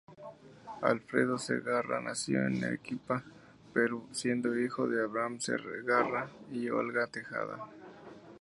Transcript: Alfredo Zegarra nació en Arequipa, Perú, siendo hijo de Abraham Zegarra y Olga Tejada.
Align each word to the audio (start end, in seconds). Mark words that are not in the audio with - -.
Alfredo 0.81 1.37
Zegarra 1.37 2.01
nació 2.01 2.43
en 2.47 2.63
Arequipa, 2.65 3.23
Perú, 3.71 4.07
siendo 4.09 4.57
hijo 4.59 4.87
de 4.87 5.03
Abraham 5.03 5.39
Zegarra 5.39 6.27
y 6.51 6.69
Olga 6.69 7.05
Tejada. 7.05 7.67